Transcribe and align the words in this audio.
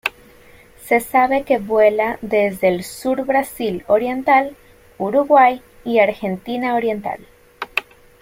Se 0.83 0.99
sabe 0.99 1.43
que 1.43 1.59
vuela 1.59 2.17
desde 2.23 2.69
el 2.69 2.83
sur-Brasil 2.83 3.83
oriental, 3.85 4.57
Uruguay 4.97 5.61
y 5.85 5.99
Argentina 5.99 6.73
oriental. 6.73 7.19